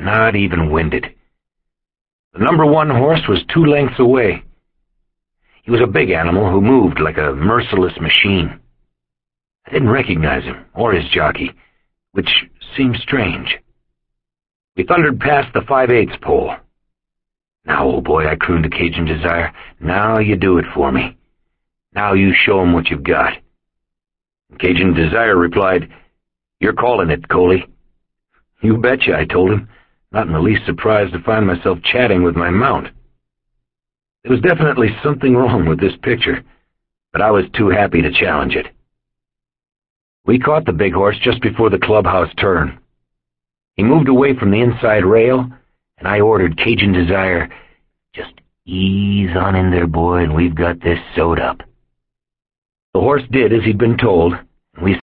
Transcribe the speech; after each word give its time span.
not 0.00 0.36
even 0.36 0.70
winded. 0.70 1.06
The 2.32 2.44
number 2.44 2.66
one 2.66 2.90
horse 2.90 3.22
was 3.28 3.42
two 3.52 3.64
lengths 3.64 3.98
away. 3.98 4.42
He 5.62 5.70
was 5.70 5.80
a 5.80 5.86
big 5.86 6.10
animal 6.10 6.50
who 6.50 6.60
moved 6.60 7.00
like 7.00 7.18
a 7.18 7.32
merciless 7.32 7.98
machine. 8.00 8.60
I 9.66 9.72
didn't 9.72 9.90
recognize 9.90 10.44
him, 10.44 10.64
or 10.74 10.92
his 10.92 11.08
jockey, 11.10 11.50
which 12.12 12.28
seemed 12.76 12.96
strange. 12.98 13.56
We 14.76 14.84
thundered 14.84 15.18
past 15.18 15.52
the 15.54 15.62
five-eighths 15.62 16.18
pole. 16.22 16.54
Now, 17.64 17.84
old 17.86 18.04
boy, 18.04 18.28
I 18.28 18.36
crooned 18.36 18.62
to 18.64 18.70
Cajun 18.70 19.06
Desire, 19.06 19.52
now 19.80 20.18
you 20.18 20.36
do 20.36 20.58
it 20.58 20.66
for 20.72 20.92
me. 20.92 21.16
Now 21.94 22.12
you 22.12 22.32
show 22.32 22.60
'em 22.60 22.72
what 22.72 22.90
you've 22.90 23.02
got. 23.02 23.32
Cajun 24.60 24.94
Desire 24.94 25.36
replied, 25.36 25.88
You're 26.60 26.74
calling 26.74 27.10
it, 27.10 27.26
Colley. 27.28 27.66
You 28.62 28.76
betcha, 28.76 29.16
I 29.16 29.24
told 29.24 29.50
him, 29.50 29.68
not 30.16 30.28
in 30.28 30.32
the 30.32 30.40
least 30.40 30.64
surprised 30.64 31.12
to 31.12 31.20
find 31.20 31.46
myself 31.46 31.78
chatting 31.92 32.22
with 32.22 32.34
my 32.34 32.48
mount. 32.48 32.88
There 34.22 34.32
was 34.32 34.40
definitely 34.40 34.88
something 35.04 35.36
wrong 35.36 35.68
with 35.68 35.78
this 35.78 35.92
picture, 36.02 36.42
but 37.12 37.20
I 37.20 37.30
was 37.30 37.44
too 37.54 37.68
happy 37.68 38.00
to 38.00 38.10
challenge 38.10 38.54
it. 38.54 38.66
We 40.24 40.38
caught 40.38 40.64
the 40.64 40.72
big 40.72 40.94
horse 40.94 41.18
just 41.22 41.42
before 41.42 41.68
the 41.68 41.78
clubhouse 41.78 42.34
turn. 42.36 42.78
He 43.74 43.82
moved 43.82 44.08
away 44.08 44.34
from 44.34 44.50
the 44.50 44.62
inside 44.62 45.04
rail, 45.04 45.50
and 45.98 46.08
I 46.08 46.20
ordered 46.20 46.56
Cajun 46.56 46.94
Desire, 46.94 47.50
just 48.14 48.32
ease 48.64 49.36
on 49.36 49.54
in 49.54 49.70
there, 49.70 49.86
boy, 49.86 50.22
and 50.22 50.34
we've 50.34 50.54
got 50.54 50.80
this 50.80 50.98
sewed 51.14 51.40
up. 51.40 51.58
The 52.94 53.00
horse 53.00 53.22
did 53.30 53.52
as 53.52 53.64
he'd 53.64 53.76
been 53.76 53.98
told, 53.98 54.32
and 54.32 54.82
we 54.82 54.98